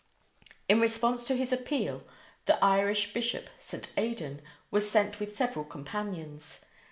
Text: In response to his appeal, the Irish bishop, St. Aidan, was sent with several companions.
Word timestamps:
In 0.67 0.81
response 0.81 1.27
to 1.27 1.37
his 1.37 1.53
appeal, 1.53 2.01
the 2.45 2.57
Irish 2.65 3.13
bishop, 3.13 3.51
St. 3.59 3.91
Aidan, 3.95 4.41
was 4.71 4.89
sent 4.89 5.19
with 5.19 5.35
several 5.37 5.63
companions. 5.63 6.65